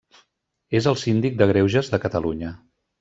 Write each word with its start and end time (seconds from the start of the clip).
És 0.79 0.87
el 0.91 0.97
síndic 1.01 1.37
de 1.41 1.49
Greuges 1.51 1.93
de 1.93 2.01
Catalunya. 2.07 2.51